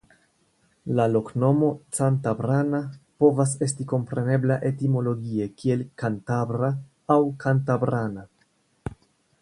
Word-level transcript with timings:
La 0.99 1.03
loknomo 1.15 1.67
"Cantabrana" 1.97 2.79
povas 3.23 3.53
esti 3.67 3.87
komprenebla 3.93 4.59
etimologie 4.73 5.49
kiel 5.61 5.87
"Kantabra" 6.05 6.75
aŭ 7.17 7.21
"Kantabrana". 7.47 8.27